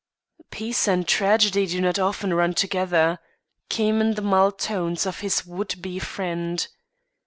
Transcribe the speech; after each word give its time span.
"Peace 0.49 0.87
and 0.87 1.07
tragedy 1.07 1.67
do 1.67 1.79
not 1.79 1.99
often 1.99 2.33
run 2.33 2.55
together," 2.55 3.19
came 3.69 4.01
in 4.01 4.15
the 4.15 4.23
mild 4.23 4.57
tones 4.57 5.05
of 5.05 5.19
his 5.19 5.45
would 5.45 5.79
be 5.79 5.99
friend. 5.99 6.67